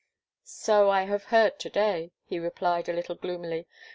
"So 0.45 0.89
I 0.89 1.03
have 1.03 1.25
heard 1.25 1.59
to 1.59 1.69
day," 1.69 2.11
he 2.25 2.39
replied, 2.39 2.89
a 2.89 2.93
little 2.93 3.13
gloomily. 3.13 3.67